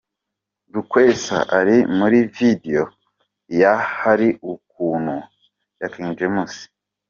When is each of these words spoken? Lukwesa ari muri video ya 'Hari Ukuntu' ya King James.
Lukwesa 0.73 1.37
ari 1.59 1.77
muri 1.97 2.19
video 2.37 2.81
ya 3.59 3.73
'Hari 3.91 4.29
Ukuntu' 4.53 5.27
ya 5.79 5.87
King 5.93 6.11
James. 6.17 6.55